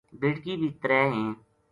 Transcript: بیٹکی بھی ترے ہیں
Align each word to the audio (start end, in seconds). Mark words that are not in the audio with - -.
بیٹکی 0.19 0.53
بھی 0.59 0.69
ترے 0.81 1.01
ہیں 1.13 1.29